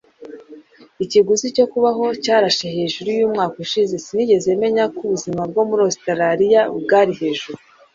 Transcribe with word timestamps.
Ikiguzi 1.03 1.45
cyo 1.55 1.65
kubaho 1.71 2.05
cyarashe 2.23 2.65
hejuru 2.75 3.07
yumwaka 3.17 3.55
ushize. 3.65 3.93
Sinigeze 4.05 4.47
menya 4.61 4.83
ko 4.95 4.99
ubuzima 5.07 5.41
bwo 5.49 5.61
muri 5.69 5.81
Australiya 5.89 6.61
bwari 6.83 7.13
hejuru. 7.21 7.59